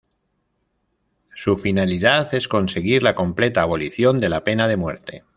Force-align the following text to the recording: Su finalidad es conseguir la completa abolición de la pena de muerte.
Su 1.35 1.57
finalidad 1.57 2.33
es 2.33 2.47
conseguir 2.47 3.03
la 3.03 3.13
completa 3.13 3.61
abolición 3.61 4.19
de 4.19 4.29
la 4.29 4.43
pena 4.43 4.67
de 4.67 4.75
muerte. 4.75 5.23